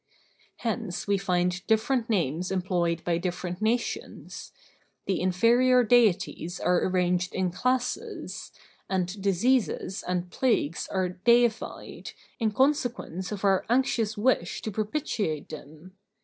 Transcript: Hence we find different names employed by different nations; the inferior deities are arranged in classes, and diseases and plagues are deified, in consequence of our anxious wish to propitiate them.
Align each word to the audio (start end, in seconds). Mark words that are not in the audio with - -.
Hence 0.57 1.05
we 1.05 1.19
find 1.19 1.63
different 1.67 2.09
names 2.09 2.49
employed 2.49 3.03
by 3.03 3.19
different 3.19 3.61
nations; 3.61 4.51
the 5.05 5.21
inferior 5.21 5.83
deities 5.83 6.59
are 6.59 6.83
arranged 6.83 7.35
in 7.35 7.51
classes, 7.51 8.51
and 8.89 9.21
diseases 9.21 10.01
and 10.07 10.31
plagues 10.31 10.87
are 10.87 11.09
deified, 11.09 12.13
in 12.39 12.49
consequence 12.49 13.31
of 13.31 13.45
our 13.45 13.63
anxious 13.69 14.17
wish 14.17 14.63
to 14.63 14.71
propitiate 14.71 15.49
them. 15.49 15.95